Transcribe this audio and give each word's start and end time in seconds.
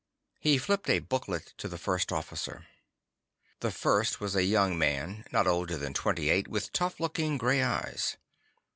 He 0.39 0.57
flipped 0.57 0.89
a 0.89 0.97
booklet 0.97 1.53
to 1.59 1.67
the 1.67 1.77
First 1.77 2.11
Officer. 2.11 2.65
The 3.59 3.69
First 3.69 4.19
was 4.19 4.35
a 4.35 4.43
young 4.43 4.75
man, 4.75 5.25
not 5.31 5.45
older 5.45 5.77
than 5.77 5.93
twenty 5.93 6.31
eight 6.31 6.47
with 6.47 6.71
tough 6.73 6.99
looking 6.99 7.37
gray 7.37 7.61
eyes. 7.61 8.17